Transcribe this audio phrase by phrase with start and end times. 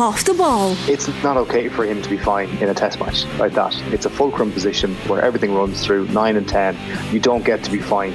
[0.00, 0.74] off the ball.
[0.88, 3.76] It's not okay for him to be fine in a test match like that.
[3.92, 7.12] It's a fulcrum position where everything runs through 9 and 10.
[7.12, 8.14] You don't get to be fine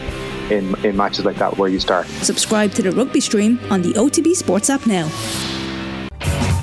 [0.52, 2.08] in, in matches like that where you start.
[2.24, 5.08] Subscribe to the rugby stream on the OTB Sports app now.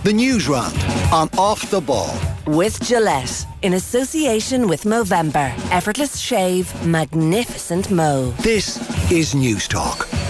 [0.03, 0.77] The news round
[1.12, 2.12] on Off the Ball.
[2.48, 5.52] With Gillette, in association with Movember.
[5.70, 8.32] Effortless shave, magnificent mo.
[8.41, 8.79] This
[9.12, 10.21] is Newstalk.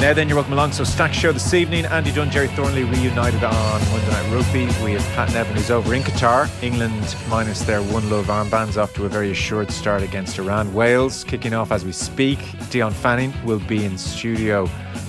[0.00, 0.72] Now then, you're welcome along.
[0.72, 1.84] So, Stack Show this evening.
[1.84, 4.64] Andy Dunne, Gerry Thornley reunited on Monday Night Rugby.
[4.82, 6.48] We have Pat Nevin, who's over in Qatar.
[6.62, 10.72] England minus their one love armbands off to a very assured start against Iran.
[10.72, 12.38] Wales kicking off as we speak.
[12.70, 14.64] Dion Fanning will be in studio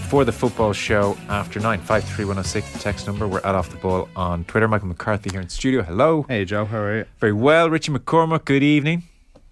[0.09, 1.79] for the football show after nine.
[1.79, 2.69] Five three one zero six.
[2.73, 3.29] The text number.
[3.29, 4.67] We're at off the ball on Twitter.
[4.67, 5.83] Michael McCarthy here in studio.
[5.83, 6.25] Hello.
[6.27, 7.05] Hey Joe, how are you?
[7.21, 7.69] Very well.
[7.69, 8.43] Richie McCormack.
[8.43, 9.03] Good evening.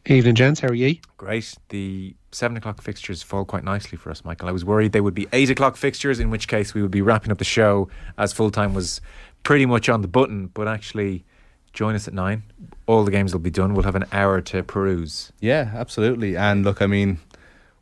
[0.06, 0.60] Evening, gents.
[0.60, 0.98] How are you?
[1.18, 1.54] Great.
[1.70, 4.50] The seven o'clock fixtures fall quite nicely for us, Michael.
[4.50, 7.02] I was worried they would be eight o'clock fixtures, in which case we would be
[7.02, 9.02] wrapping up the show as full time was
[9.44, 10.48] pretty much on the button.
[10.48, 11.26] But actually,
[11.74, 12.44] join us at nine.
[12.88, 13.74] All the games will be done.
[13.74, 15.32] We'll have an hour to peruse.
[15.40, 16.36] Yeah, absolutely.
[16.36, 17.20] And look, I mean,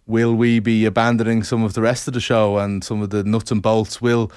[0.05, 3.23] will we be abandoning some of the rest of the show and some of the
[3.23, 4.01] nuts and bolts?
[4.01, 4.31] Will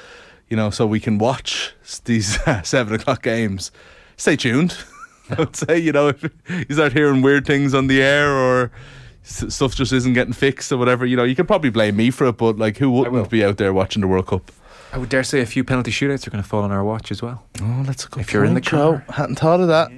[0.51, 3.71] you know, so we can watch these seven o'clock games?
[4.17, 4.77] Stay tuned.
[5.37, 8.71] I would say, you know, if you start hearing weird things on the air or
[9.23, 12.27] stuff just isn't getting fixed or whatever, you know, you can probably blame me for
[12.27, 14.51] it, but like, who wouldn't be out there watching the World Cup?
[14.93, 17.13] I would dare say a few penalty shootouts are going to fall on our watch
[17.13, 17.45] as well.
[17.63, 19.03] Oh, that's a good If you're in the Joe.
[19.07, 19.15] car.
[19.15, 19.91] hadn't thought of that.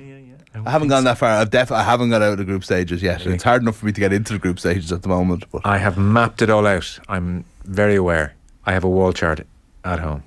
[0.55, 1.31] I haven't gone that far.
[1.31, 3.21] I've def- I haven't got out of the group stages yet.
[3.21, 3.37] Really?
[3.37, 5.47] It's hard enough for me to get into the group stages at the moment.
[5.51, 6.99] But I have mapped it all out.
[7.09, 8.35] I'm very aware.
[8.67, 9.47] I have a wall chart
[9.83, 10.25] at home.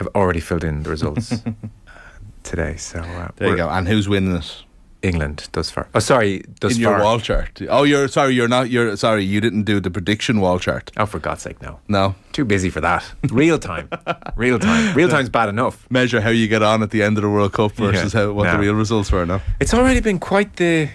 [0.00, 1.34] I've already filled in the results
[2.46, 2.76] today.
[2.76, 3.68] So uh, there you go.
[3.68, 4.62] And who's winning it?
[5.02, 5.86] England thus far.
[5.94, 6.94] Oh, sorry, thus in far.
[6.94, 7.60] your wall chart.
[7.68, 8.34] Oh, you're sorry.
[8.34, 8.70] You're not.
[8.70, 9.24] You're sorry.
[9.24, 10.90] You didn't do the prediction wall chart.
[10.96, 11.78] Oh, for God's sake, no.
[11.86, 12.14] No.
[12.32, 13.04] Too busy for that.
[13.30, 13.88] Real time.
[14.36, 14.94] Real time.
[14.96, 15.86] Real time's bad enough.
[15.90, 18.20] Measure how you get on at the end of the World Cup versus Yeah.
[18.22, 19.24] how what the real results were.
[19.26, 19.40] No.
[19.60, 20.88] It's already been quite the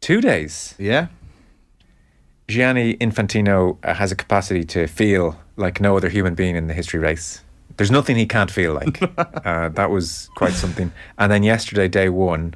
[0.00, 0.74] two days.
[0.78, 1.06] Yeah.
[2.48, 7.00] Gianni Infantino has a capacity to feel like no other human being in the history
[7.00, 7.42] race.
[7.76, 9.00] There's nothing he can't feel like.
[9.46, 10.92] uh, that was quite something.
[11.18, 12.54] And then yesterday, day one,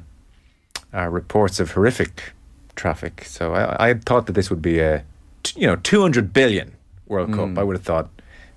[0.93, 2.33] uh, reports of horrific
[2.75, 3.23] traffic.
[3.25, 5.03] So I, I thought that this would be a,
[5.43, 6.73] t- you know, 200 billion
[7.07, 7.57] World Cup.
[7.57, 8.09] I would have thought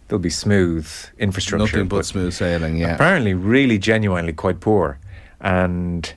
[0.09, 0.89] there'll be smooth
[1.19, 1.65] infrastructure.
[1.79, 2.77] Nothing but but smooth sailing.
[2.77, 2.95] Yeah.
[2.97, 4.99] apparently really genuinely quite poor
[5.41, 6.13] and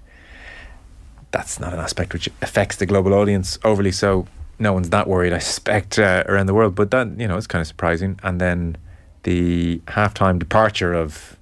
[1.31, 4.25] that's not an aspect which affects the global audience overly so
[4.59, 7.47] no one's that worried i suspect uh, around the world but that you know it's
[7.47, 8.75] kind of surprising and then
[9.23, 11.37] the halftime departure of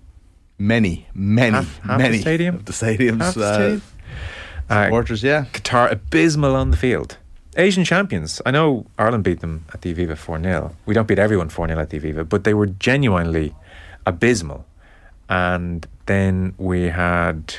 [0.57, 2.55] Many, many, Half- half the many stadium?
[2.55, 3.19] of the stadiums.
[3.19, 3.81] Half the uh, stadium?
[4.69, 5.23] uh, supporters.
[5.23, 5.45] Yeah.
[5.53, 7.17] qatar abysmal on the field
[7.57, 11.49] asian champions i know ireland beat them at the aviva 4-0 we don't beat everyone
[11.49, 13.53] 4-0 at the aviva but they were genuinely
[14.05, 14.65] abysmal
[15.27, 17.55] and then we had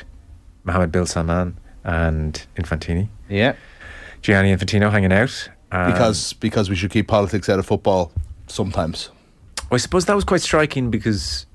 [0.63, 3.09] Mohammed bin Salman and Infantini.
[3.29, 3.55] Yeah.
[4.21, 5.49] Gianni Infantino hanging out.
[5.69, 8.11] Because because we should keep politics out of football
[8.47, 9.09] sometimes.
[9.73, 11.45] I suppose that was quite striking because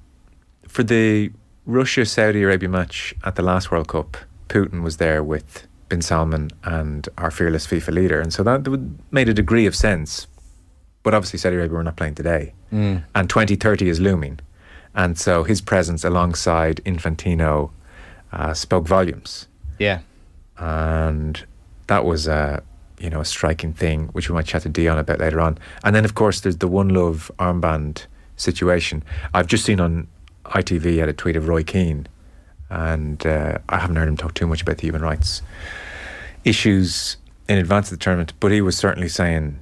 [0.66, 1.30] for the
[1.66, 4.16] Russia Saudi Arabia match at the last World Cup,
[4.48, 8.20] Putin was there with Bin Salman and our fearless FIFA leader.
[8.20, 8.66] And so that
[9.10, 10.26] made a degree of sense.
[11.02, 12.54] But obviously, Saudi Arabia were not playing today.
[12.72, 13.04] Mm.
[13.14, 14.40] And 2030 is looming.
[14.94, 17.70] And so his presence alongside Infantino
[18.32, 19.46] uh, spoke volumes.
[19.78, 20.00] Yeah.
[20.58, 21.44] and
[21.86, 22.62] that was a
[23.00, 25.58] you know a striking thing which we might chat to Dion about later on.
[25.84, 29.02] And then of course there's the One Love armband situation.
[29.34, 30.06] I've just seen on
[30.46, 32.06] ITV had a tweet of Roy Keane,
[32.70, 35.42] and uh, I haven't heard him talk too much about the human rights
[36.44, 37.16] issues
[37.48, 39.58] in advance of the tournament, but he was certainly saying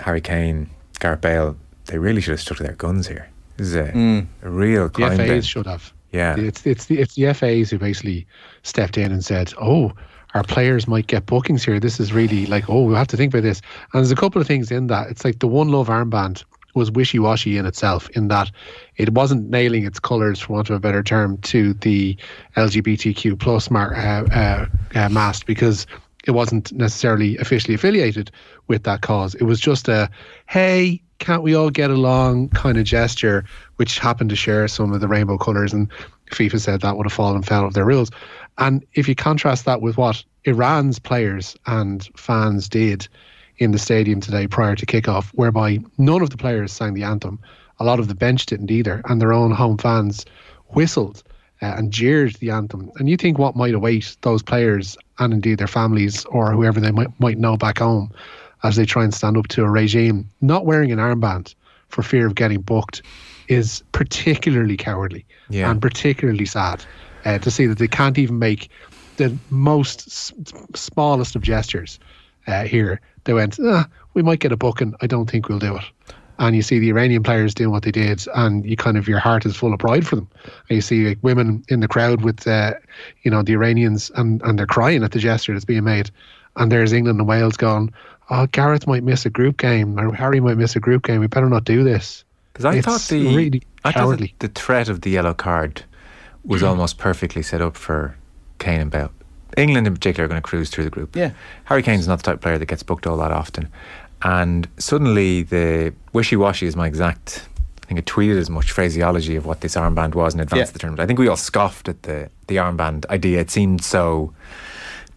[0.00, 1.56] Harry Kane, Gareth Bale,
[1.86, 3.28] they really should have stuck to their guns here.
[3.56, 4.26] This is a, Mm.
[4.42, 5.26] a real The climb down.
[5.28, 5.92] FAs should have.
[6.12, 6.36] Yeah.
[6.38, 8.26] It's it's the it's the FAs who basically
[8.62, 9.92] stepped in and said, "Oh,
[10.34, 11.80] our players might get bookings here.
[11.80, 13.60] This is really like, oh, we have to think about this."
[13.92, 15.08] And there's a couple of things in that.
[15.08, 16.44] It's like the One Love armband
[16.74, 18.50] was wishy-washy in itself, in that
[18.96, 22.16] it wasn't nailing its colours, for want of a better term, to the
[22.56, 25.86] LGBTQ plus mar- uh, uh, uh, mast because
[26.24, 28.30] it wasn't necessarily officially affiliated
[28.68, 29.34] with that cause.
[29.36, 30.10] It was just a,
[30.46, 33.44] hey, can't we all get along kind of gesture,
[33.76, 35.72] which happened to share some of the rainbow colours.
[35.72, 35.88] And
[36.30, 38.10] FIFA said that would have fallen foul of their rules.
[38.58, 43.08] And if you contrast that with what Iran's players and fans did
[43.58, 47.38] in the stadium today prior to kickoff, whereby none of the players sang the anthem,
[47.80, 50.24] a lot of the bench didn't either, and their own home fans
[50.68, 51.22] whistled
[51.62, 52.90] uh, and jeered the anthem.
[52.96, 56.92] And you think what might await those players and indeed their families or whoever they
[56.92, 58.12] might, might know back home
[58.62, 61.54] as they try and stand up to a regime not wearing an armband
[61.88, 63.02] for fear of getting booked
[63.48, 65.70] is particularly cowardly Yeah.
[65.70, 66.84] and particularly sad
[67.24, 68.68] uh, to see that they can't even make
[69.16, 70.32] the most s-
[70.74, 71.98] smallest of gestures
[72.46, 73.00] uh, here.
[73.24, 74.94] They went, ah, we might get a booking.
[75.00, 75.84] I don't think we'll do it.
[76.38, 79.18] And you see the Iranian players doing what they did, and you kind of your
[79.18, 80.28] heart is full of pride for them.
[80.68, 82.74] And you see like women in the crowd with, uh,
[83.22, 86.10] you know, the Iranians, and and they're crying at the gesture that's being made.
[86.56, 87.92] And there's England and Wales gone.
[88.30, 91.20] oh, Gareth might miss a group game, or Harry might miss a group game.
[91.20, 92.24] We better not do this.
[92.52, 94.34] Because I It's thought the really I thought cowardly.
[94.40, 95.84] that the threat of the yellow card
[96.44, 98.16] was almost perfectly set up for
[98.58, 99.10] Kane and Bale.
[99.56, 101.14] England in particular are going to cruise through the group.
[101.16, 101.30] Yeah.
[101.64, 103.68] Harry Kane's not the type of player that gets booked all that often.
[104.22, 107.46] And suddenly the wishy washy is my exact
[107.82, 110.64] I think it tweeted as much phraseology of what this armband was in advance Yeah.
[110.64, 111.00] of the tournament.
[111.00, 113.40] I think we all scoffed at the, the armband idea.
[113.40, 114.34] It seemed so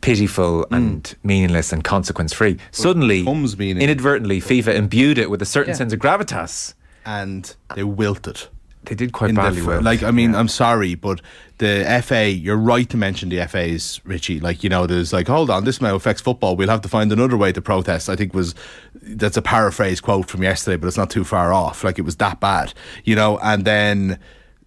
[0.01, 0.73] pitiful hmm.
[0.73, 2.57] and meaningless and consequence free.
[2.71, 5.77] Suddenly, inadvertently, FIFA imbued it with a certain Yeah.
[5.77, 6.73] sense of gravitas.
[7.03, 8.43] and they wilted.
[8.83, 9.61] They did quite in the badly.
[9.61, 11.21] Like, I mean, I'm sorry, but
[11.59, 14.39] the FA, you're right to mention the FA's, Richie.
[14.39, 16.55] Like, you know, there's like, hold on, this now affects football.
[16.55, 18.09] We'll have to find another way to protest.
[18.09, 18.55] I think was
[19.01, 21.83] that's a paraphrase quote from yesterday, but it's not too far off.
[21.83, 22.73] Like, it was that bad,
[23.03, 23.37] you know.
[23.39, 24.19] And then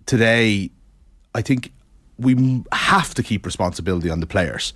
[0.07, 0.71] today,
[1.35, 1.73] I think
[2.19, 4.73] we have to keep responsibility on the players,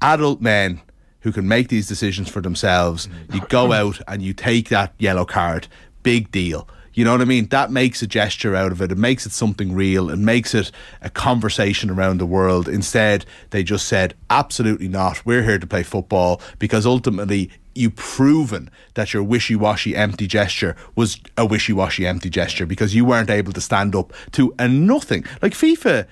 [0.00, 0.80] adult men
[1.20, 3.08] who can make these decisions for themselves.
[3.32, 5.68] You go out and you take that yellow card,
[6.02, 6.68] big deal.
[6.94, 7.48] You know what I mean?
[7.48, 8.92] That makes a gesture out of it.
[8.92, 10.10] It makes it something real.
[10.10, 10.70] It makes it
[11.02, 12.68] a conversation around the world.
[12.68, 15.26] Instead, they just said, absolutely not.
[15.26, 20.76] We're here to play football because ultimately you've proven that your wishy washy empty gesture
[20.94, 24.68] was a wishy washy empty gesture because you weren't able to stand up to a
[24.68, 25.24] nothing.
[25.42, 26.06] Like FIFA.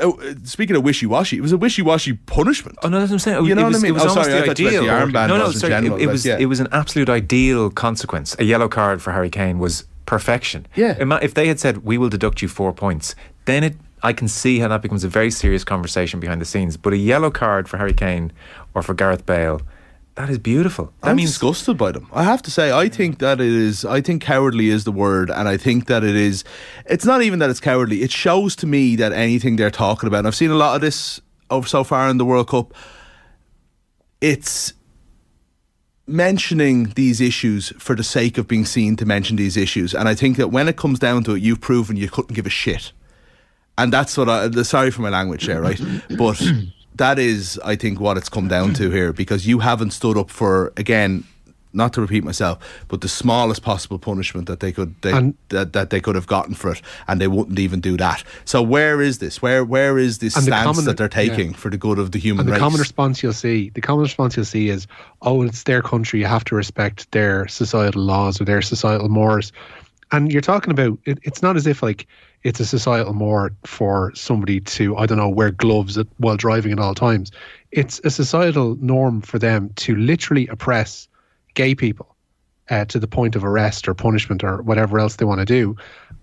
[0.00, 2.78] Oh, uh, speaking of wishy washy, it was a wishy washy punishment.
[2.82, 3.46] Oh no, that's what I'm saying.
[3.46, 3.86] You know it what I mean?
[3.86, 4.82] It was Oh, almost sorry, the ideal.
[4.82, 5.70] the armband no, no, was sorry.
[5.72, 6.38] general, it, it was yeah.
[6.38, 8.36] it was an absolute ideal consequence.
[8.38, 10.66] A yellow card for Harry Kane was perfection.
[10.74, 10.96] Yeah.
[11.22, 13.14] If they had said we will deduct you four points,
[13.44, 16.76] then it I can see how that becomes a very serious conversation behind the scenes.
[16.76, 18.32] But a yellow card for Harry Kane
[18.74, 19.60] or for Gareth Bale,
[20.16, 20.92] that is beautiful.
[21.02, 22.08] That I'm means disgusted by them.
[22.12, 23.84] I have to say, I think that it is.
[23.84, 26.44] I think cowardly is the word, and I think that it is.
[26.86, 28.02] It's not even that it's cowardly.
[28.02, 30.18] It shows to me that anything they're talking about.
[30.18, 32.74] And I've seen a lot of this over so far in the World Cup.
[34.20, 34.74] It's
[36.06, 40.14] mentioning these issues for the sake of being seen to mention these issues, and I
[40.14, 42.92] think that when it comes down to it, you've proven you couldn't give a shit.
[43.78, 44.50] And that's what I.
[44.62, 45.80] Sorry for my language there, right?
[46.18, 46.42] But
[47.00, 50.30] that is, I think, what it's come down to here because you haven't stood up
[50.30, 51.24] for again.
[51.72, 52.58] Not to repeat myself,
[52.88, 56.26] but the smallest possible punishment that they could they, And- that, that they could have
[56.26, 58.24] gotten for it, and they wouldn't even do that.
[58.44, 59.40] So where is this?
[59.40, 61.56] Where where is this And the stance common- that they're taking yeah.
[61.56, 62.58] for the good of the human And the race?
[62.60, 64.88] common response you'll see, the common response you'll see is,
[65.22, 66.18] "Oh, it's their country.
[66.18, 69.52] You have to respect their societal laws or their societal mores."
[70.10, 72.08] And you're talking about it, it's not as if like
[72.42, 76.72] it's a societal more for somebody to I don't know wear gloves at, while driving
[76.72, 77.30] at all times.
[77.70, 81.06] It's a societal norm for them to literally oppress
[81.54, 82.16] gay people
[82.70, 85.76] uh, to the point of arrest or punishment or whatever else they want to do.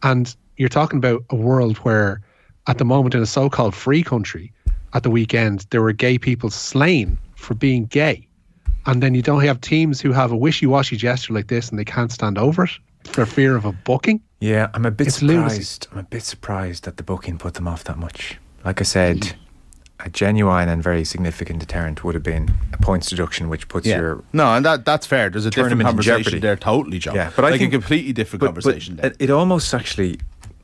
[0.04, 2.22] And you're talking about a world where,
[2.68, 4.52] at the moment, in a so called free country,
[4.94, 8.28] at the weekend, there were gay people slain for being gay.
[8.86, 11.78] And then you don't have teams who have a wishy washy gesture like this and
[11.78, 12.72] they can't stand over it
[13.04, 14.22] for fear of a booking.
[14.40, 15.56] Yeah, I'm a bit It's lunacy.
[15.64, 15.88] surprised.
[15.92, 18.38] I'm a bit surprised that the booking put them off that much.
[18.64, 19.34] Like I said,
[20.00, 23.98] a genuine and very significant deterrent would have been a points deduction, which puts Yeah.
[23.98, 25.30] your no, and that that's fair.
[25.30, 26.40] There's a different Tournament in conversation jeopardy.
[26.40, 27.16] there, totally, John.
[27.16, 28.98] Yeah, but I think- a completely different but- but conversation.
[28.98, 29.08] there.
[29.08, 30.20] it, it almost actually,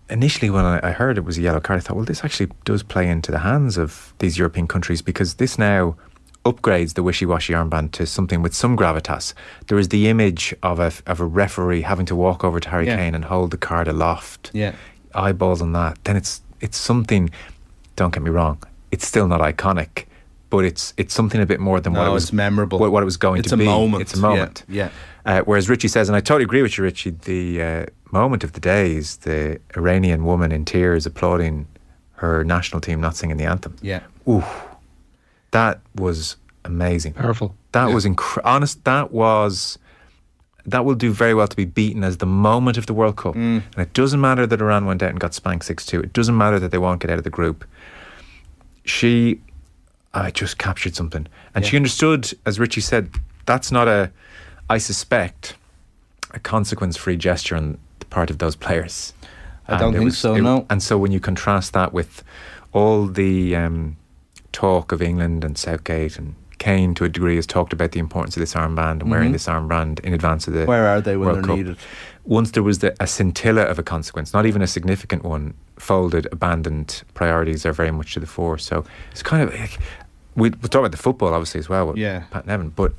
[0.09, 2.51] initially when I, I heard it was a yellow card, I thought, well, this actually
[2.65, 5.95] does play into the hands of these European countries because this now
[6.45, 9.33] upgrades the wishy-washy armband to something with some gravitas.
[9.67, 12.85] There is the image of a of a referee having to walk over to Harry
[12.88, 12.97] Yeah.
[12.97, 14.51] Kane and hold the card aloft.
[14.53, 14.73] Yeah.
[15.15, 15.97] eyeballs on that.
[16.03, 17.29] Then it's it's something.
[17.95, 18.57] Don't get me wrong,
[18.91, 20.05] it's still not iconic.
[20.50, 22.77] But it's it's something a bit more than what it was it's memorable.
[22.79, 24.01] What, what it was going It's to a moment.
[24.01, 24.63] It's a Yeah, moment.
[24.69, 24.89] yeah.
[25.25, 28.51] Uh, whereas Richie says, and I totally agree with you, Richie, the uh, moment of
[28.53, 31.65] the day is the Iranian woman in tears applauding
[32.15, 33.75] her national team not singing the anthem.
[33.81, 34.01] yeah.
[34.27, 34.43] Ooh,
[35.53, 37.13] that was amazing.
[37.13, 37.55] Powerful.
[37.72, 38.83] That was incre- honest.
[38.83, 39.79] That was
[40.65, 43.36] that will do very well to be beaten as the moment of the World Cup.
[43.36, 43.63] Mm.
[43.75, 46.00] And it doesn't matter that Iran went out and got spanked six two.
[46.00, 47.65] It doesn't matter that they won't get out of the group.
[48.86, 49.41] She,
[50.13, 53.10] I just captured something, and she understood, as Richie said,
[53.45, 54.12] that's not a.
[54.69, 55.55] I suspect
[56.31, 59.13] a consequence-free gesture on the part of those players.
[59.67, 60.65] I don't it think so, no.
[60.69, 62.24] And so when you contrast that with
[62.74, 63.95] all the um,
[64.53, 68.38] talk of England and Southgate and Kane, to a degree, has talked about the importance
[68.38, 70.69] of this armband and wearing this armband in advance of the Mm-hmm.
[70.69, 71.57] Where are they when World they're Cup.
[71.57, 71.77] needed?
[72.24, 76.25] Once there was the, a scintilla of a consequence, not even a significant one, folded,
[76.31, 78.57] abandoned priorities are very much to the fore.
[78.57, 79.77] So it's kind of like
[80.36, 82.24] we, we'll talk about the football, obviously, as well with Yeah.
[82.31, 82.69] Pat Nevin.
[82.69, 82.93] But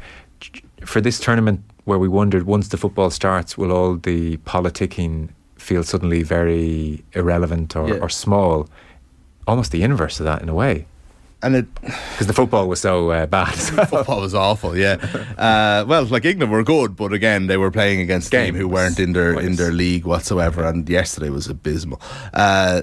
[0.85, 5.83] for this tournament, where we wondered once the football starts, will all the politicking feel
[5.85, 7.95] suddenly very irrelevant or, Yeah.
[8.03, 8.69] or small?
[9.47, 10.87] Almost the inverse of that in a way,
[11.45, 13.53] And it because the football was so uh, bad.
[13.89, 14.77] football was awful.
[14.77, 14.95] Yeah.
[15.37, 18.63] Uh, well, like England were good, but again, they were playing against a Game team
[18.63, 22.01] who weren't in their in their league whatsoever, and yesterday was abysmal.
[22.33, 22.83] Uh,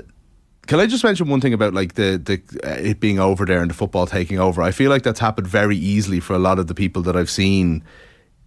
[0.68, 3.62] can I just mention one thing about like the the uh, it being over there
[3.62, 4.62] and the football taking over?
[4.62, 7.30] I feel like that's happened very easily for a lot of the people that I've
[7.30, 7.84] seen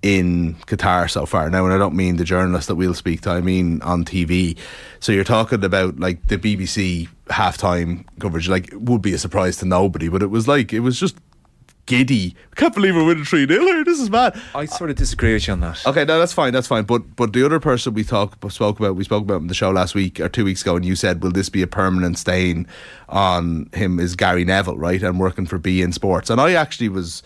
[0.04, 1.48] in Qatar so far.
[1.48, 4.54] Now, and I don't mean the journalists that we'll speak to, I mean on TV.
[5.00, 9.56] So you're talking about like the BBC halftime coverage, like it would be a surprise
[9.58, 11.16] to nobody, but it was like, it was just
[11.86, 12.36] giddy.
[12.52, 13.82] I can't believe we're winning 3 0 here.
[13.82, 14.38] This is mad.
[14.54, 15.86] I sort of disagree with you on that.
[15.86, 16.84] Okay, no, that's fine, that's fine.
[16.84, 19.70] But but the other person we talk spoke about, we spoke about in the show
[19.70, 22.66] last week or two weeks ago, and you said, "Will this be a permanent stain
[23.08, 26.28] on him?" Is Gary Neville right and working for beIN Sports?
[26.28, 27.22] And I actually was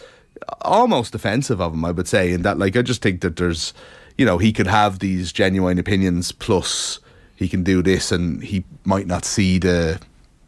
[0.62, 1.84] almost defensive of him.
[1.84, 3.74] I would say in that, like, I just think that there's,
[4.16, 7.00] you know, he could have these genuine opinions, plus
[7.36, 10.00] he can do this, and he might not see the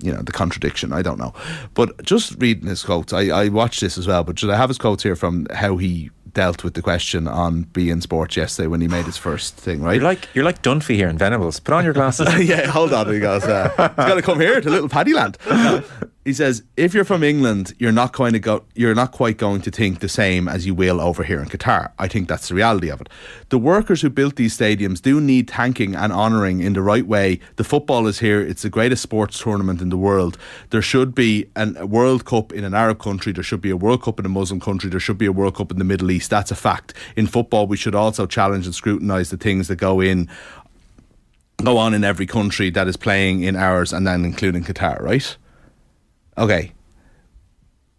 [0.03, 0.93] you know the contradiction.
[0.93, 1.35] I don't know,
[1.75, 4.25] but just reading his quotes, I, I watched this as well.
[4.25, 7.65] But should I have his quotes here from how he dealt with the question on
[7.65, 9.95] beIN Sports yesterday when he made his first thing, right?
[9.95, 11.61] You're like you're like Dunphy here in Venables.
[11.61, 12.29] Put on your glasses.
[12.49, 13.13] yeah, hold on.
[13.13, 15.37] He goes, uh, he's got to come here to Little Paddyland.
[16.23, 18.65] He says, if you're from England, you're not going to go.
[18.75, 21.93] You're not quite going to think the same as you will over here in Qatar.
[21.99, 23.09] I think that's the reality of it.
[23.49, 27.41] The workers who built these stadiums do need thanking and honouring in the right way.
[27.57, 28.39] The football is here.
[28.39, 30.37] It's the greatest sports tournament in the world.
[30.69, 33.33] There should be an, a World Cup in an Arab country.
[33.33, 34.91] There should be a World Cup in a Muslim country.
[34.91, 36.20] There should be a World Cup in the Middle East.
[36.29, 36.95] That's a fact.
[37.17, 40.29] In football, we should also challenge and scrutinise the things that go in
[41.63, 45.37] go on in every country that is playing in ours and then including Qatar, right?
[46.39, 46.73] Okay.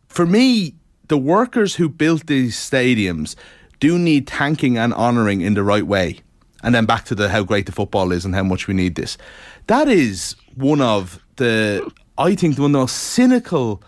[0.09, 0.75] For me,
[1.07, 3.35] the workers who built these stadiums
[3.79, 6.19] do need thanking and honouring in the right way.
[6.63, 8.95] And then back to the how great the football is and how much we need
[8.95, 9.17] this.
[9.67, 13.81] That is one of the I think one of the most cynical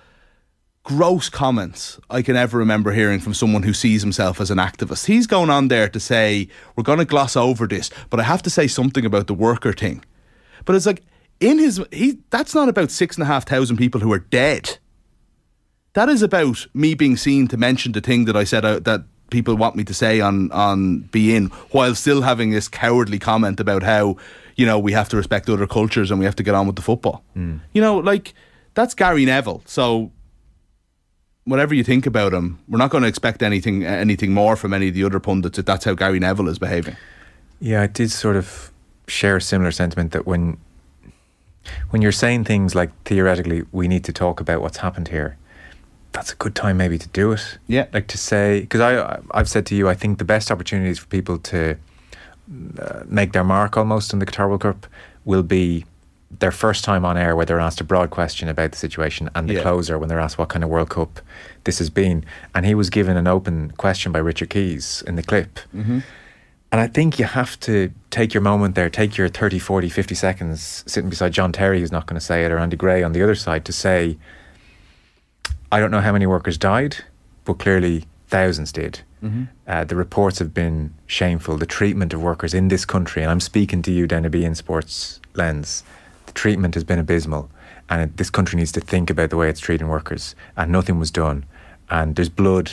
[0.83, 5.05] gross comments I can ever remember hearing from someone who sees himself as an activist.
[5.05, 8.43] He's going on there to say, we're going to gloss over this, but I have
[8.43, 10.03] to say something about the worker thing.
[10.65, 11.03] But it's like,
[11.39, 14.77] in his, he, that's not about six and a half thousand people who are dead.
[15.93, 19.03] That is about me being seen to mention the thing that I said out that
[19.29, 23.83] people want me to say on on beIN, while still having this cowardly comment about
[23.83, 24.17] how
[24.55, 26.77] you know we have to respect other cultures and we have to get on with
[26.77, 27.23] the football.
[27.33, 27.57] Hmm.
[27.73, 28.33] You know, like
[28.73, 29.61] that's Gary Neville.
[29.65, 30.11] So
[31.45, 34.89] whatever you think about him, we're not going to expect anything anything more from any
[34.89, 35.59] of the other pundits.
[35.59, 36.95] If that's how Gary Neville is behaving.
[37.59, 38.71] Yeah, I did sort of
[39.07, 40.57] share a similar sentiment that when
[41.89, 45.37] when you're saying things like theoretically we need to talk about what's happened here,
[46.11, 47.57] that's a good time maybe to do it.
[47.67, 47.87] Yeah.
[47.93, 51.07] like to say because I I've said to you I think the best opportunities for
[51.07, 51.77] people to
[52.79, 54.87] uh, make their mark almost in the Qatar World Cup
[55.25, 55.85] will be
[56.39, 59.49] their first time on air where they're asked a broad question about the situation and
[59.49, 59.61] the Yeah.
[59.61, 61.19] closer when they're asked what kind of World Cup
[61.65, 62.23] this has been
[62.55, 65.59] and he was given an open question by Richard Keys in the clip
[66.71, 70.15] and I think you have to take your moment there, take your 30, 40, 50
[70.15, 73.11] seconds sitting beside John Terry, who's not going to say it, or Andy Gray on
[73.13, 74.17] the other side to say,
[75.71, 76.97] I don't know how many workers died,
[77.45, 79.01] but clearly thousands did.
[79.67, 81.55] Uh, the reports have been shameful.
[81.57, 84.53] The treatment of workers in this country, and I'm speaking to you down a beIN
[84.57, 85.81] Sports lens,
[86.33, 87.49] the treatment has been abysmal.
[87.89, 90.35] And it, this country needs to think about the way it's treating workers.
[90.57, 91.45] And nothing was done.
[91.89, 92.71] And there's blood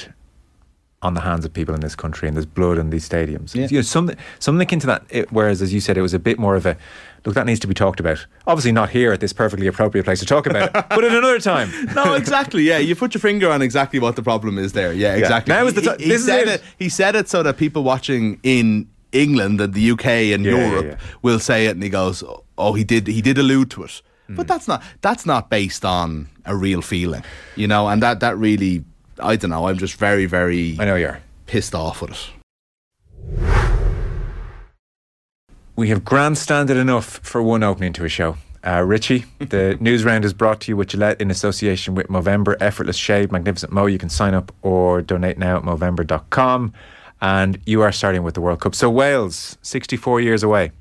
[1.02, 3.54] on the hands of people in this country, and there's blood in these stadiums.
[3.54, 3.68] Yeah.
[3.70, 5.02] You know, something, something akin to that.
[5.08, 6.76] It, whereas, as you said, it was a bit more of a
[7.24, 7.34] look.
[7.34, 8.26] That needs to be talked about.
[8.46, 11.40] Obviously, not here at this perfectly appropriate place to talk about it, but at another
[11.40, 11.70] time.
[11.94, 12.64] No, exactly.
[12.64, 14.92] Yeah, you put your finger on exactly what the problem is there.
[14.92, 15.54] Yeah, exactly.
[15.54, 16.62] Now is the He- ti- he, this is said it.
[16.78, 20.70] He said it so that people watching in England and the UK and Yeah, yeah,
[20.70, 20.96] Europe yeah.
[21.22, 22.22] will say it, and he goes,
[22.56, 23.06] "Oh, he did.
[23.06, 24.36] He did allude to it." Hmm.
[24.36, 27.22] But that's not that's not based on a real feeling,
[27.56, 27.88] you know.
[27.88, 28.84] And that that really,
[29.18, 29.66] I don't know.
[29.68, 31.20] I'm just very very I know you are.
[31.46, 32.30] pissed off with it.
[35.76, 38.36] We have grandstanded enough for one opening to a show.
[38.66, 42.56] Uh, Richie, the news round is brought to you with Gillette in association with Movember
[42.60, 43.86] Effortless Shave, Magnificent Mo.
[43.86, 46.74] You can sign up or donate now at Movember.com.
[47.22, 48.74] And you are starting with the World Cup.
[48.74, 50.72] So, Wales, 64 years away.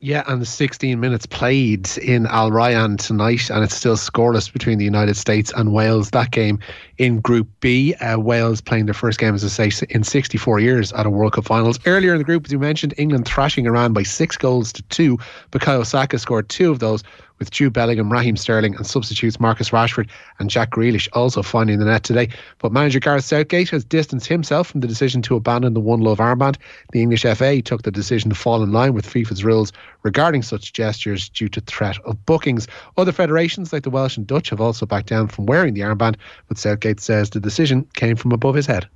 [0.00, 4.84] Yeah, and 16 minutes played in Al Rayyan tonight, and it's still scoreless between the
[4.84, 6.10] United States and Wales.
[6.10, 6.60] That game
[6.98, 10.92] in Group B, uh, Wales playing their first game, as I say, in 64 years
[10.92, 11.80] at a World Cup finals.
[11.84, 15.18] Earlier in the group, as you mentioned, England thrashing Iran by six goals to two.
[15.50, 17.02] Bukayo Saka scored two of those
[17.38, 21.84] with Jude Bellingham, Raheem Sterling, and substitutes Marcus Rashford and Jack Grealish also finding the
[21.84, 22.28] net today.
[22.58, 26.18] But manager Gareth Southgate has distanced himself from the decision to abandon the One Love
[26.18, 26.56] armband.
[26.92, 30.72] The English FA took the decision to fall in line with FIFA's rules regarding such
[30.72, 32.66] gestures due to threat of bookings.
[32.96, 36.16] Other federations, like the Welsh and Dutch, have also backed down from wearing the armband,
[36.48, 38.88] but Southgate says the decision came from above his head.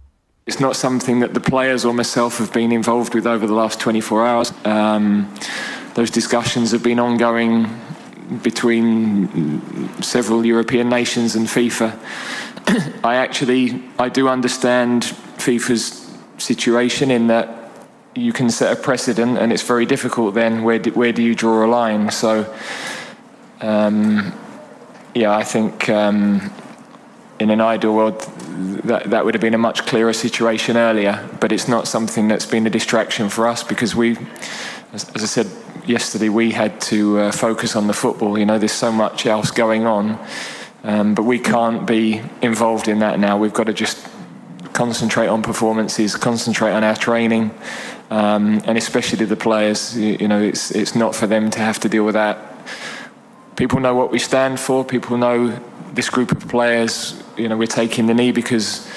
[0.47, 3.79] It's not something that the players or myself have been involved with over the last
[3.79, 4.53] 24 hours.
[4.65, 5.33] Um,
[5.95, 7.67] those discussions have been ongoing
[8.39, 11.99] between several European nations and FIFA.
[13.05, 15.03] I actually I do understand
[15.39, 17.63] FIFA's situation in that
[18.15, 21.35] you can set a precedent and it's very difficult then where do, where do you
[21.35, 22.53] draw a line so
[23.61, 24.33] um,
[25.15, 26.53] yeah I think um,
[27.39, 28.21] in an ideal world
[28.85, 32.47] that, that would have been a much clearer situation earlier but it's not something that's
[32.47, 34.17] been a distraction for us because we
[34.93, 35.47] as, as I said
[35.87, 38.39] yesterday we had to uh, focus on the football.
[38.39, 40.19] You know, there's so much else going on,
[40.85, 43.37] um, but we can't be involved in that now.
[43.37, 44.07] We've got to just
[44.73, 47.51] concentrate on performances, concentrate on our training,
[48.11, 49.97] um, and especially the players.
[49.97, 52.39] You, you know, it's it's not for them to have to deal with that.
[53.57, 54.85] People know what we stand for.
[54.85, 55.59] People know
[55.93, 57.23] this group of players.
[57.37, 58.89] You know, we're taking the knee because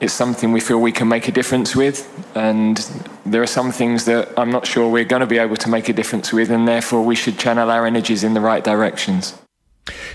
[0.00, 2.06] it's something we feel we can make a difference with.
[2.36, 2.78] And
[3.24, 5.88] there are some things that I'm not sure we're going to be able to make
[5.88, 9.34] a difference with, and therefore we should channel our energies in the right directions.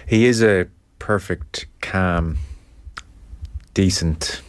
[0.05, 0.67] He is a
[0.99, 2.37] perfect, calm,
[3.73, 4.41] decent,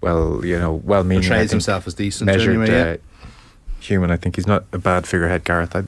[0.00, 1.22] well, you know, well meaning.
[1.22, 2.90] Portrays himself as decent, measured anyway, yeah.
[2.92, 3.26] uh,
[3.80, 4.10] human.
[4.10, 5.84] I think he's not a bad figurehead, Gareth I,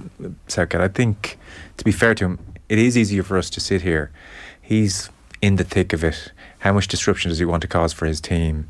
[0.46, 0.80] Southgate.
[0.80, 1.38] I think,
[1.76, 4.10] to be fair to him, it is easier for us to sit here.
[4.60, 5.10] He's
[5.42, 6.32] in the thick of it.
[6.60, 8.68] How much disruption does he want to cause for his team?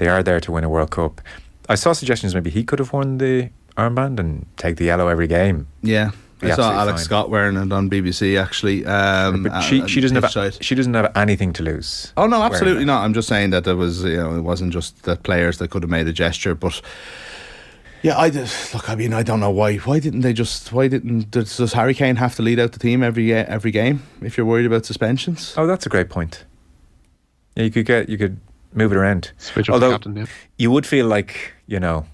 [0.00, 1.20] They are there to win a World Cup.
[1.68, 5.26] I saw suggestions maybe he could have worn the armband and take the yellow every
[5.26, 5.66] game.
[5.82, 6.12] Yeah.
[6.40, 7.04] I saw Alex fine.
[7.04, 8.86] Scott wearing it on BBC actually.
[8.86, 12.14] Um, But she, she doesn't have she doesn't have anything to lose.
[12.16, 13.04] Oh no, absolutely not.
[13.04, 15.82] I'm just saying that there was, you know, it wasn't just the players that could
[15.82, 16.80] have made a gesture, but
[18.02, 18.88] yeah, I just look.
[18.88, 19.76] I mean, I don't know why.
[19.76, 20.72] Why didn't they just?
[20.72, 23.70] Why didn't does, does Harry Kane have to lead out the team every uh, every
[23.70, 25.52] game if you're worried about suspensions?
[25.58, 26.46] Oh, that's a great point.
[27.54, 28.40] Yeah, you could get you could
[28.72, 29.32] move it around.
[29.38, 30.26] Switch up Although the captain, yeah.
[30.58, 32.06] you would feel like you know,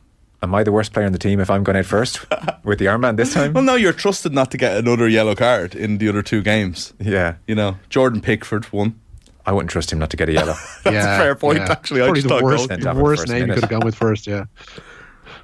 [0.43, 2.25] am I the worst player on the team if I'm going out first
[2.65, 3.53] with the armband this time?
[3.53, 6.93] Well, no, you're trusted not to get another yellow card in the other two games.
[7.01, 8.99] yeah, You know, Jordan Pickford won.
[9.47, 10.55] I wouldn't trust him not to get a yellow.
[10.85, 12.03] That's a fair point, actually.
[12.03, 13.63] I just the thought worst, the Sent off in the worst first name you could
[13.63, 14.47] have gone with first, yeah.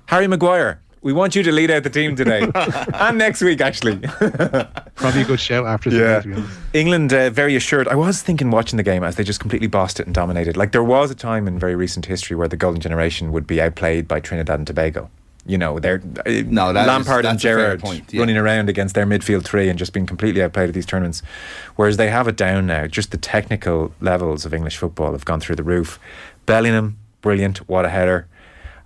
[0.07, 2.49] Harry Maguire, we want you to lead out the team today
[2.95, 3.99] and next week, actually.
[4.95, 6.21] Probably a good shout after the Yeah.
[6.21, 6.59] to be honest.
[6.73, 7.89] England uh, very assured.
[7.89, 10.57] I was thinking watching the game as they just completely bossed it and dominated.
[10.57, 13.61] Like there was a time in very recent history where the golden generation would be
[13.61, 15.11] outplayed by Trinidad and Tobago.
[15.45, 18.21] You know, they're uh, No, that is- Lampard and that's Gerrard point, yeah.
[18.21, 21.21] running around against their midfield three and just being completely outplayed at these tournaments.
[21.75, 22.87] Whereas they have it down now.
[22.87, 25.99] Just the technical levels of English football have gone through the roof.
[26.47, 27.59] Bellingham, brilliant.
[27.69, 28.29] What a header.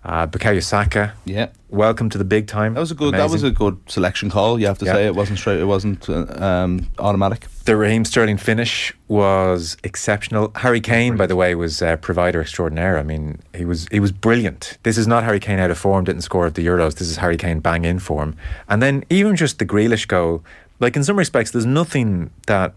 [0.06, 1.48] Uh, Bukayo Saka, Yeah.
[1.68, 2.74] welcome to the big time.
[2.74, 3.12] That was a good.
[3.14, 4.60] That was a good selection call.
[4.60, 4.92] You have to Yeah.
[4.92, 5.58] say it wasn't straight.
[5.58, 7.48] It wasn't uh, um, automatic.
[7.64, 10.52] The Raheem Sterling finish was exceptional.
[10.54, 12.96] Harry Kane, by the way, was uh, provider extraordinaire.
[12.98, 14.78] I mean, he was he was brilliant.
[14.84, 16.94] This is not Harry Kane out of form, didn't score at the Euros.
[16.94, 18.36] This is Harry Kane bang in form.
[18.68, 20.44] And then even just the Grealish goal,
[20.78, 22.74] like in some respects, there's nothing that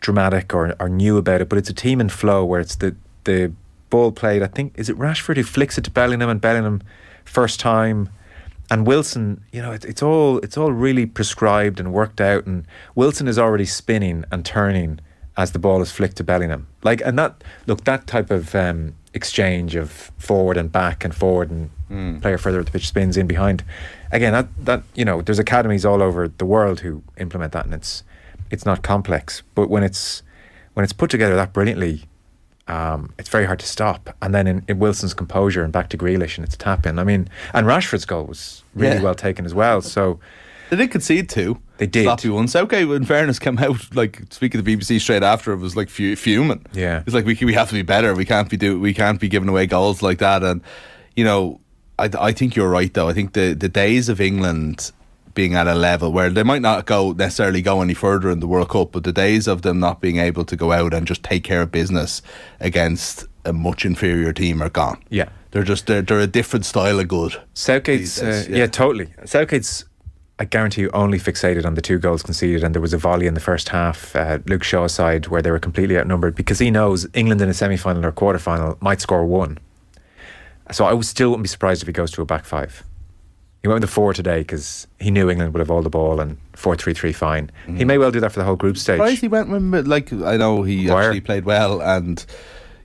[0.00, 2.96] dramatic or, or new about it, but it's a team in flow where it's the
[3.22, 3.52] the
[3.90, 4.42] ball played.
[4.42, 6.82] I think is it Rashford who flicks it to Bellingham and Bellingham
[7.24, 8.08] first time.
[8.70, 12.46] And Wilson, you know, it's it's all it's all really prescribed and worked out.
[12.46, 15.00] And Wilson is already spinning and turning
[15.38, 16.66] as the ball is flicked to Bellingham.
[16.82, 21.50] Like, and that look that type of um, exchange of forward and back and forward
[21.50, 21.70] and
[22.20, 23.64] player further up the pitch spins in behind.
[24.12, 27.72] Again, that that you know, there's academies all over the world who implement that, and
[27.72, 28.02] it's
[28.50, 29.42] it's not complex.
[29.54, 30.22] But when it's
[30.74, 32.04] when it's put together that brilliantly,
[32.68, 34.14] um, it's very hard to stop.
[34.22, 36.98] And then in, in Wilson's composure and back to Grealish and it's tap in.
[36.98, 39.02] I mean, and Rashford's goal was really Yeah.
[39.02, 39.80] well taken as well.
[39.80, 40.20] So
[40.70, 41.58] They did concede two.
[41.78, 42.04] They did.
[42.04, 42.46] Sloppy one.
[42.48, 45.52] Southgate, in fairness, came out like speaking to the BBC straight after.
[45.52, 46.66] It was like fuming.
[46.72, 47.02] Yeah.
[47.06, 48.14] it's like we we have to be better.
[48.14, 50.42] We can't be do we can't be giving away goals like that.
[50.42, 50.60] And
[51.16, 51.60] you know,
[51.98, 53.08] I I think you're right though.
[53.08, 54.92] I think the the days of England
[55.38, 58.46] being at a level where they might not go necessarily go any further in the
[58.48, 61.22] World Cup, but the days of them not being able to go out and just
[61.22, 62.22] take care of business
[62.58, 65.00] against a much inferior team are gone.
[65.10, 67.40] yeah, They're just they're they're a different style of good.
[67.54, 68.56] Southgate's uh, yeah.
[68.56, 68.66] yeah.
[68.66, 69.14] totally.
[69.26, 69.84] Southgate's
[70.40, 73.28] I guarantee you, only fixated on the two goals conceded, and there was a volley
[73.28, 76.72] in the first half, uh, Luke Shaw's side, where they were completely outnumbered because he
[76.72, 79.58] knows England in a semi final or quarter final might score one.
[80.72, 82.82] So I still wouldn't be surprised if he goes to a back five.
[83.62, 86.20] He went with the four today because he knew England would have all the ball
[86.20, 87.50] and four three three fine.
[87.76, 88.96] He may well do that for the whole group stage.
[88.98, 91.04] Surprised he went with like I know he Maguire.
[91.04, 92.24] actually played well and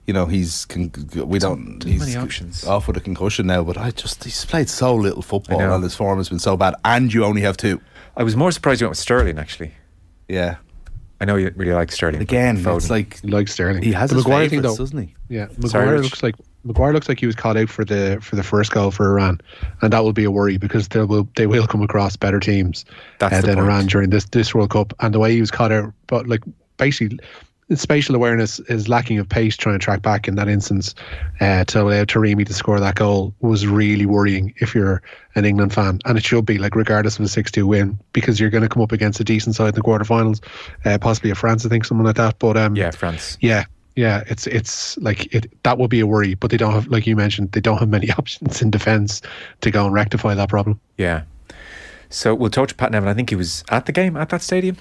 [0.07, 0.91] you know he's con-
[1.25, 2.65] we don't too he's many options.
[2.65, 5.95] off with a concussion now but I just he's played so little football and his
[5.95, 7.79] form has been so bad and you only have two
[8.17, 9.71] I was more surprised you went with Sterling actually.
[10.27, 10.57] yeah
[11.21, 12.17] I know you really like Sterling.
[12.17, 12.77] but again Foden.
[12.77, 13.81] it's like He likes Sterling.
[13.83, 14.75] he has the his Maguire thing though.
[14.75, 16.03] doesn't he Yeah, Maguire Rich.
[16.03, 18.91] looks like Maguire looks like he was caught out for the for the first goal
[18.91, 19.41] for Iran,
[19.81, 22.85] and that will be a worry because they will they will come across better teams
[23.19, 23.59] uh, than point.
[23.59, 24.93] Iran during this this World Cup.
[24.99, 26.41] And the way he was caught out, but like
[26.77, 27.19] basically.
[27.73, 30.93] Spatial awareness is lacking of pace trying to track back in that instance
[31.39, 35.01] uh, to allow Taremi to score that goal was really worrying if you're
[35.35, 35.99] an England fan.
[36.05, 38.69] And it should be, like, regardless of a 6 2 win, because you're going to
[38.69, 40.43] come up against a decent side in the quarterfinals,
[40.83, 42.37] uh, possibly a France, I think, something like that.
[42.37, 43.37] But um, yeah, France.
[43.39, 43.63] yeah,
[43.95, 47.05] yeah, it's it's like it that would be a worry, but they don't have, like
[47.07, 49.21] you mentioned, they don't have many options in defence
[49.61, 50.79] to go and rectify that problem.
[50.97, 51.23] Yeah.
[52.09, 53.09] So we'll talk to Pat Nevin.
[53.09, 54.77] I think he was at the game at that stadium.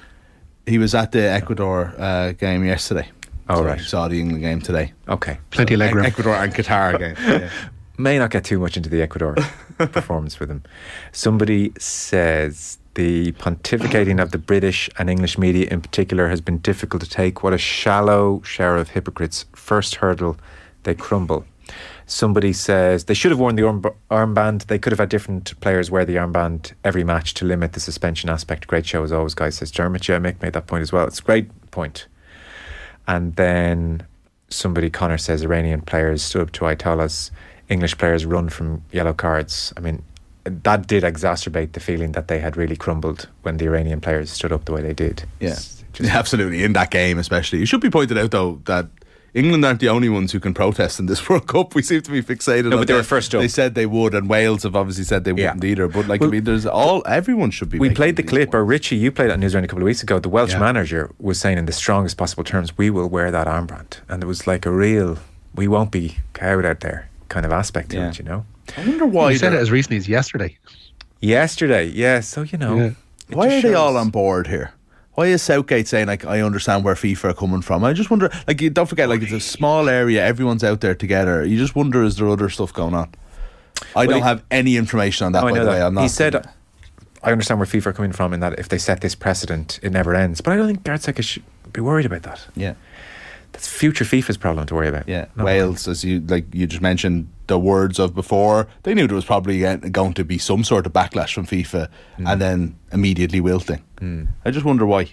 [0.67, 3.09] he was at the Ecuador uh, game yesterday
[3.49, 3.79] Oh, So right.
[3.79, 5.39] he saw the England game today Okay.
[5.51, 6.05] Plenty of leg room.
[6.05, 7.51] Ecuador and Qatar game yeah.
[7.99, 9.35] May not get too much into the Ecuador
[9.79, 10.63] performance with him.
[11.13, 17.03] Somebody says the pontificating of the British and English media in particular has been difficult
[17.03, 17.43] to take.
[17.43, 19.47] What a shallow shower of hypocrites.
[19.55, 20.37] First hurdle,
[20.83, 21.45] they crumble.
[22.07, 23.63] Somebody says they should have worn the
[24.11, 24.67] armband.
[24.67, 28.29] They could have had different players wear the armband every match to limit the suspension
[28.29, 28.67] aspect.
[28.67, 30.07] Great show as always, guys, says Dermot.
[30.09, 31.07] Yeah, Mick made that point as well.
[31.07, 32.07] It's a great point.
[33.07, 34.07] And then
[34.51, 37.31] somebody, Connor says Iranian players stood up to Ayatollahs.
[37.69, 39.73] English players run from yellow cards.
[39.77, 40.03] I mean,
[40.45, 44.53] that did exacerbate the feeling that they had really crumbled when the Iranian players stood
[44.53, 45.25] up the way they did.
[45.41, 46.65] Yeah, just- absolutely.
[46.65, 48.87] In that game, especially, it should be pointed out though that
[49.35, 51.75] England aren't the only ones who can protest in this World Cup.
[51.75, 52.65] We seem to be fixated.
[52.65, 52.99] No, on but they that.
[52.99, 53.41] were first up.
[53.41, 55.89] They said they would, and Wales have obviously said they wouldn't either.
[55.89, 57.79] But like, Well- I mean, there's all everyone should be.
[57.79, 58.65] we played the clip, or.
[58.65, 60.19] Richie, you played on Newsround a couple of weeks ago.
[60.19, 60.59] The Welsh Yeah.
[60.61, 64.27] manager was saying in the strongest possible terms, "We will wear that armband," and it
[64.27, 65.19] was like a real,
[65.55, 68.09] "We won't be cowed out there" kind of aspect to Yeah.
[68.11, 68.19] it.
[68.19, 68.45] You know.
[68.77, 69.31] I wonder why.
[69.33, 70.57] you said it as recently as yesterday.
[71.21, 72.21] Yesterday, yeah.
[72.21, 72.91] So you know, Yeah.
[73.31, 74.73] Why just are they all on board here?
[75.15, 77.85] Why is Southgate saying like I understand where FIFA are coming from?
[77.85, 78.31] I just wonder.
[78.49, 80.25] Like, you don't forget, like it's a small area.
[80.25, 81.45] Everyone's out there together.
[81.45, 83.09] You just wonder is there other stuff going on?
[83.97, 85.45] I don't he- have any information on that.
[85.45, 85.87] Oh, I by know the way, that.
[85.87, 86.03] I'm not.
[86.03, 86.47] he said,
[87.23, 89.93] "I understand where FIFA are coming from in that if they set this precedent, it
[89.93, 91.43] never ends." But I don't think Gareth should
[91.73, 92.47] be worried about that.
[92.55, 92.75] yeah,
[93.53, 95.09] That's future FIFA's problem to worry about.
[95.09, 95.27] yeah.
[95.37, 98.67] not Wales, as you like, you just mentioned the words of before.
[98.85, 101.89] They knew there was probably going to be some sort of backlash from FIFA,
[102.19, 103.83] and then immediately wilting.
[104.45, 105.13] I just wonder why.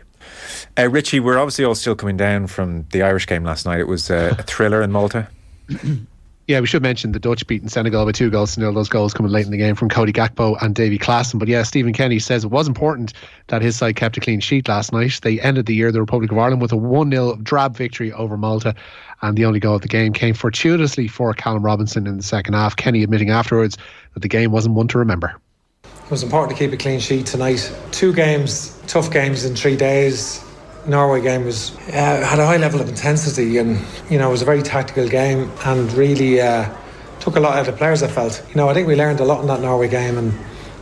[0.78, 3.80] Uh, Richie, we're obviously all still coming down from the Irish game last night.
[3.80, 5.28] It was uh, a thriller in Malta.
[6.50, 8.74] Yeah, we should mention the Dutch beating Senegal by two goals to nil.
[8.74, 11.38] Those goals coming late in the game from Cody Gakpo and Davy Klaassen.
[11.38, 13.14] But yeah, Stephen Kenny says it was important
[13.50, 15.20] that his side kept a clean sheet last night.
[15.22, 18.36] They ended the year, the Republic of Ireland, with a 1 0 drab victory over
[18.36, 18.74] Malta.
[19.22, 22.56] And the only goal of the game came fortuitously for Callum Robinson in the second
[22.56, 22.76] half.
[22.76, 23.78] Kenny admitting afterwards
[24.16, 25.40] that the game wasn't one to remember.
[25.84, 27.72] It was important to keep a clean sheet tonight.
[27.92, 30.44] Two games, tough games in three days.
[30.90, 34.42] Norway game was uh, had a high level of intensity, and you know it was
[34.42, 36.70] a very tactical game, and really uh,
[37.20, 38.04] took a lot out of the players.
[38.04, 38.44] I felt.
[38.50, 40.34] You know, I think we learned a lot in that Norway game, and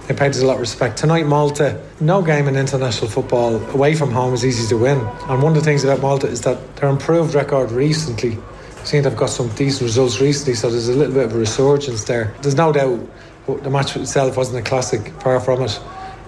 [0.08, 0.98] they paid us a lot of respect.
[0.98, 5.44] Tonight, Malta, no game in international football away from home is easy to win, and
[5.44, 8.38] one of the things about Malta is that their improved record recently.
[8.84, 11.38] Seem to have got some decent results recently, so there's a little bit of a
[11.38, 12.34] resurgence there.
[12.42, 13.06] There's no doubt
[13.48, 15.78] the match itself wasn't a classic, far from it.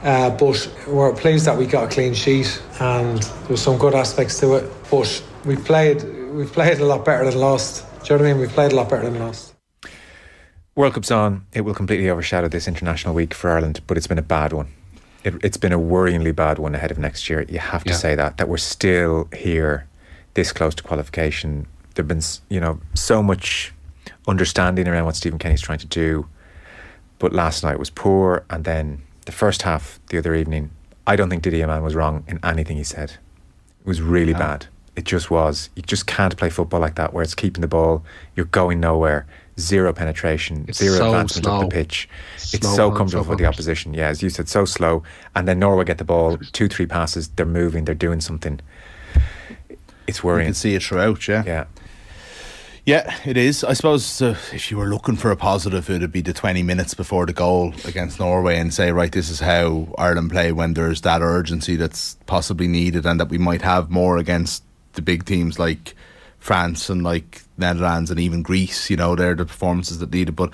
[0.03, 3.93] Uh, but we're pleased that we got a clean sheet and there was some good
[3.93, 4.71] aspects to it.
[4.89, 7.85] But we played we played a lot better than lost.
[8.03, 8.41] Do you know what I mean?
[8.41, 9.53] We played a lot better than lost.
[10.75, 11.45] World Cup's on.
[11.51, 14.69] It will completely overshadow this international week for Ireland, but it's been a bad one.
[15.25, 17.41] It, it's been a worryingly bad one ahead of next year.
[17.49, 17.95] You have to Yeah.
[17.97, 19.85] say that that we're still here,
[20.35, 21.67] this close to qualification.
[21.95, 23.73] There've been, you know, so much
[24.29, 26.27] understanding around what Stephen Kenny's trying to do,
[27.17, 30.71] but last night was poor, and then the first half the other evening.
[31.05, 33.11] I don't think Didi Hamann was wrong in anything he said.
[33.11, 34.65] It was really bad.
[34.95, 35.69] It just was.
[35.75, 38.03] You just can't play football like that, where it's keeping the ball.
[38.35, 39.27] You're going nowhere.
[39.59, 40.65] Zero penetration.
[40.67, 42.09] It's zero so advancement up the pitch.
[42.37, 43.93] it's Slow so comfortable for the opposition.
[43.93, 45.03] Yeah, as you said, so slow.
[45.35, 47.27] And then Norway get the ball, two, three passes.
[47.29, 47.85] They're moving.
[47.85, 48.59] They're doing something.
[50.07, 50.47] It's worrying.
[50.47, 51.27] You can see it throughout.
[51.27, 51.43] Yeah.
[51.45, 51.65] Yeah.
[52.89, 53.63] Yeah, it is.
[53.63, 56.95] I suppose uh, if you were looking for a positive, it'd be the 20 minutes
[56.95, 61.01] before the goal against Norway and say, right, this is how Ireland play when there's
[61.01, 65.59] that urgency that's possibly needed and that we might have more against the big teams
[65.59, 65.93] like
[66.39, 68.89] France and like Netherlands and even Greece.
[68.89, 70.35] You know, they're the performances that needed.
[70.35, 70.51] But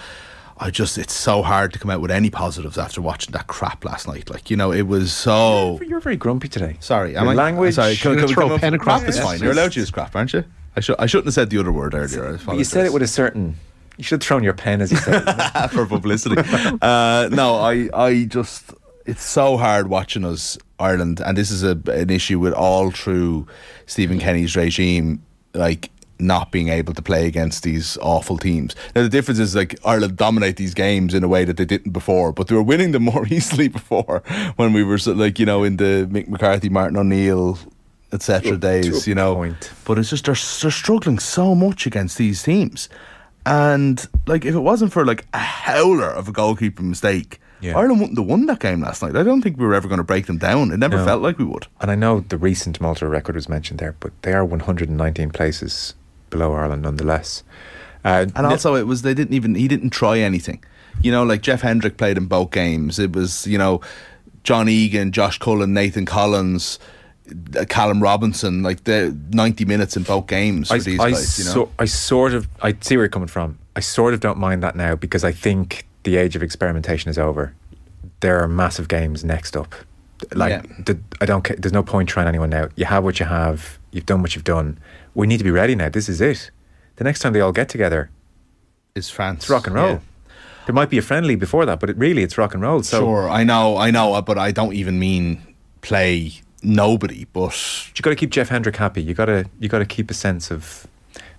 [0.57, 3.85] I just, it's so hard to come out with any positives after watching that crap
[3.85, 4.29] last night.
[4.29, 5.79] Like, you know, it was so.
[5.87, 6.75] You're very grumpy today.
[6.81, 7.33] Sorry, Your am I?
[7.33, 9.39] language- Sorry, gonna throw a pen across crap is the fine.
[9.39, 10.43] You're allowed to use crap, aren't you?
[10.75, 12.39] I, should, I shouldn't have said the other word earlier.
[12.53, 13.55] You said it with a certain.
[13.97, 15.67] You should have thrown your pen as you said it.
[15.71, 16.35] for publicity.
[16.81, 18.73] uh, no, I, I just,
[19.05, 23.47] it's so hard watching us, Ireland, and this is a, an issue with all through
[23.85, 28.75] Stephen Kenny's regime, like not being able to play against these awful teams.
[28.95, 31.91] Now, the difference is like Ireland dominate these games in a way that they didn't
[31.91, 34.23] before, but they were winning them more easily before
[34.55, 37.57] when we were, so, like, you know, in the Mick McCarthy, Martin O'Neill,
[38.15, 38.57] etc.
[38.57, 39.35] days, you know.
[39.35, 39.71] point.
[39.85, 42.89] But it's just they're, they're struggling so much against these teams.
[43.45, 47.77] And like, if it wasn't for like a howler of a goalkeeper mistake, Yeah.
[47.77, 49.15] Ireland wouldn't have won that game last night.
[49.15, 50.71] I don't think we were ever going to break them down.
[50.71, 51.05] It never No.
[51.05, 51.67] felt like we would.
[51.79, 55.93] And I know the recent Malta record was mentioned there, but they are 119 places
[56.31, 57.43] below Ireland nonetheless.
[58.03, 60.63] Uh, And also, it was they didn't even he didn't try anything.
[61.01, 62.99] You know, like Jeff Hendrick played in both games.
[62.99, 63.81] It was you know
[64.43, 66.79] John Egan, Josh Cullen, Nathan Collins,
[67.69, 68.63] Callum Robinson.
[68.63, 71.39] Like the ninety minutes in both games for I, these I, guys.
[71.39, 73.57] You know, so, I sort of I see where you're coming from.
[73.75, 77.17] I sort of don't mind that now because I think the age of experimentation is
[77.17, 77.53] over.
[78.21, 79.75] There are massive games next up.
[80.33, 80.61] Like Yeah.
[80.85, 81.43] the, I don't.
[81.61, 82.69] There's no point trying anyone now.
[82.75, 83.77] You have what you have.
[83.91, 84.77] You've done what you've done.
[85.13, 85.89] We need to be ready now.
[85.89, 86.51] This is it.
[86.95, 88.09] The next time they all get together,
[88.95, 89.89] is France it's rock and roll.
[89.89, 89.99] Yeah.
[90.65, 92.81] There might be a friendly before that, but it really it's rock and roll.
[92.81, 95.41] So sure, I know, I know, uh, but I don't even mean
[95.81, 97.25] play nobody.
[97.31, 97.55] But
[97.95, 99.01] you got to keep Jeff Hendrick happy.
[99.01, 100.87] You got to you got to keep a sense of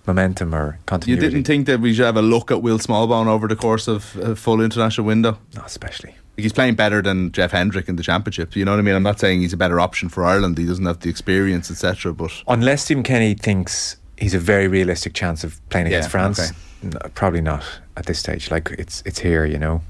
[0.05, 1.25] momentum or continuity.
[1.25, 3.87] you didn't think that we should have a look at Will Smallbone over the course
[3.87, 5.37] of a full international window?
[5.53, 6.15] Not especially.
[6.37, 8.55] He's playing better than Jeff Hendrick in the championship.
[8.55, 8.95] You know what I mean?
[8.95, 10.57] I'm not saying he's a better option for Ireland.
[10.57, 12.13] He doesn't have the experience, etc.
[12.13, 16.39] But Unless Stephen Kenny thinks he's a very realistic chance of playing against Yeah, France,
[16.39, 16.51] okay.
[16.83, 17.63] no, probably not
[17.97, 18.51] at this stage.
[18.51, 19.81] Like it's it's here, you know.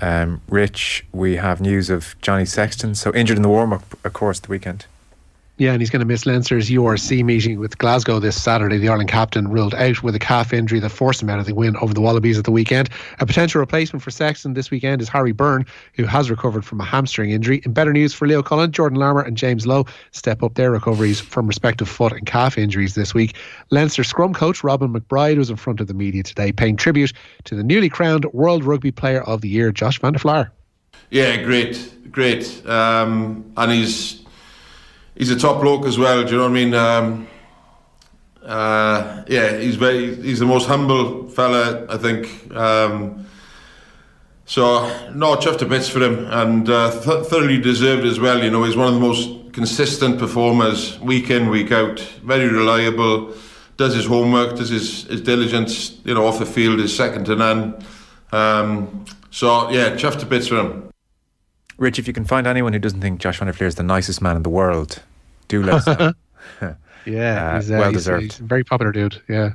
[0.00, 4.12] Um, Rich, we have news of Johnny Sexton, so injured in the warm up, of
[4.12, 4.86] course, the weekend.
[5.58, 8.78] Yeah, and he's going to miss Leinster's URC meeting with Glasgow this Saturday.
[8.78, 11.54] The Ireland captain ruled out with a calf injury that forced him out of the
[11.54, 12.88] win over the Wallabies at the weekend.
[13.18, 16.84] A potential replacement for Sexton this weekend is Harry Byrne, who has recovered from a
[16.84, 17.60] hamstring injury.
[17.64, 21.18] In better news for Leo Cullen, Jordan Larmour and James Lowe step up their recoveries
[21.18, 23.34] from respective foot and calf injuries this week.
[23.70, 27.12] Leinster scrum coach Robin McBurney was in front of the media today, paying tribute
[27.44, 30.52] to the newly crowned World Rugby Player of the Year, Josh van der Flier.
[31.10, 32.64] Yeah, great, great.
[32.66, 34.17] Um, and he's
[35.18, 36.24] he's a top bloke as well.
[36.24, 36.74] Do you know what I mean?
[36.74, 37.28] Um,
[38.42, 42.54] uh, yeah, he's very he's the most humble fella I think.
[42.56, 43.26] Um,
[44.46, 48.42] so no, chuffed to bits for him, and uh, th- thoroughly deserved as well.
[48.42, 52.00] You know, he's one of the most consistent performers, week in, week out.
[52.24, 53.34] Very reliable.
[53.76, 55.98] Does his homework, does his, his diligence.
[56.04, 57.84] You know, off the field is second to none.
[58.32, 60.87] Um, so yeah, chuffed to bits for him.
[61.78, 64.20] Rich, if you can find anyone who doesn't think Josh Van Flier is the nicest
[64.20, 65.02] man in the world,
[65.48, 66.12] do let us know.
[67.06, 68.22] Yeah, Uh, he's, uh, well he's- deserved.
[68.24, 69.22] he's a very popular dude.
[69.28, 69.52] Yeah.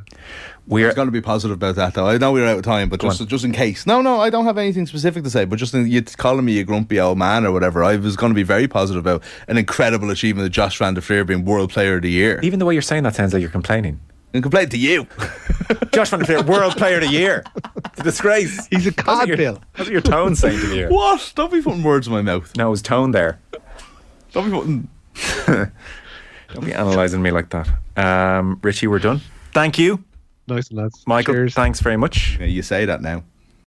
[0.65, 2.07] We're going to be positive about that, though.
[2.07, 3.85] I know we're out of time, but Go just just in case.
[3.85, 5.45] No, no, I don't have anything specific to say.
[5.45, 8.31] But just in, you calling me a grumpy old man or whatever, I was going
[8.31, 11.69] to be very positive about an incredible achievement of Josh Van der Flier being World
[11.69, 12.39] Player of the Year.
[12.41, 13.99] even the way you're saying that sounds like you're complaining.
[14.33, 15.07] And complain to you.
[15.91, 17.43] Josh Van der Flier, World Player of the Year.
[17.85, 18.67] It's a disgrace.
[18.71, 19.61] He's a That's what your- codpill.
[19.73, 20.89] That's what your tone saying to me here.
[20.89, 21.31] what?
[21.35, 22.51] Don't be putting words in my mouth.
[22.57, 23.39] No, it was tone there.
[24.31, 24.89] Don't be putting.
[26.53, 27.69] Don't be analysing me like that.
[27.95, 29.21] Um, Richie, we're done.
[29.53, 30.03] Thank you.
[30.47, 31.03] Nice lads.
[31.07, 31.53] Michael, Cheers.
[31.53, 32.37] thanks very much.
[32.39, 33.23] Yeah, you say that now.